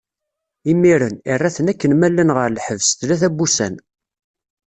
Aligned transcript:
Imiren, 0.71 1.15
irra-ten 1.33 1.71
akken 1.71 1.91
ma 1.95 2.07
llan 2.11 2.33
ɣer 2.37 2.49
lḥebs, 2.57 2.87
tlata 2.99 3.29
n 3.31 3.35
wussan. 3.37 3.75